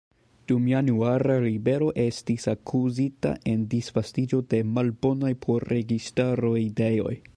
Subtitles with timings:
[0.51, 7.15] Dum Januara ribelo estis akuzita en disvastiĝo de "malbonaj por registaro" ideoj.